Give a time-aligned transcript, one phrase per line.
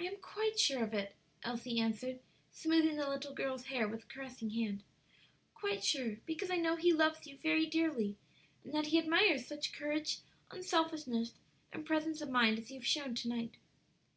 [0.00, 2.18] "I am quite sure of it," Elsie answered,
[2.50, 4.82] smoothing the little girl's hair with caressing hand,
[5.54, 8.16] "quite sure; because I know he loves you very dearly,
[8.64, 11.34] and that he admires such courage, unselfishness,
[11.72, 13.54] and presence of mind as you have shown to night."